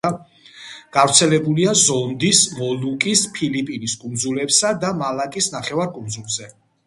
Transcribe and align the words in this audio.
გავრცელებულია 0.95 1.73
ზონდის, 1.81 2.39
მოლუკის, 2.61 3.23
ფილიპინის 3.37 3.95
კუნძულებსა 4.05 4.75
და 4.85 4.93
მალაკის 5.05 5.51
ნახევარკუნძულზე. 5.57 6.51